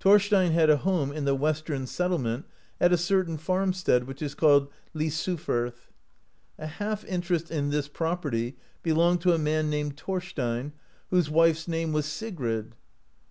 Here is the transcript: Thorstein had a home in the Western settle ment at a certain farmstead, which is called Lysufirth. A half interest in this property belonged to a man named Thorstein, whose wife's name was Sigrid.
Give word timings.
Thorstein 0.00 0.52
had 0.52 0.70
a 0.70 0.78
home 0.78 1.12
in 1.12 1.26
the 1.26 1.34
Western 1.34 1.86
settle 1.86 2.16
ment 2.16 2.46
at 2.80 2.90
a 2.90 2.96
certain 2.96 3.36
farmstead, 3.36 4.04
which 4.04 4.22
is 4.22 4.34
called 4.34 4.68
Lysufirth. 4.94 5.90
A 6.58 6.66
half 6.66 7.04
interest 7.04 7.50
in 7.50 7.68
this 7.68 7.86
property 7.86 8.56
belonged 8.82 9.20
to 9.20 9.34
a 9.34 9.38
man 9.38 9.68
named 9.68 9.98
Thorstein, 10.00 10.72
whose 11.10 11.28
wife's 11.28 11.68
name 11.68 11.92
was 11.92 12.06
Sigrid. 12.06 12.72